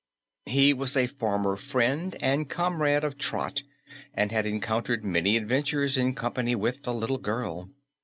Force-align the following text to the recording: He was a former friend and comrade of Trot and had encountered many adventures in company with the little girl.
He 0.47 0.73
was 0.73 0.97
a 0.97 1.05
former 1.05 1.55
friend 1.55 2.17
and 2.21 2.49
comrade 2.49 3.03
of 3.03 3.19
Trot 3.19 3.61
and 4.15 4.31
had 4.31 4.47
encountered 4.47 5.05
many 5.05 5.37
adventures 5.37 5.95
in 5.95 6.15
company 6.15 6.55
with 6.55 6.81
the 6.81 6.91
little 6.91 7.19
girl. 7.19 7.69